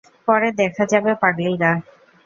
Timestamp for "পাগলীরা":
1.21-1.71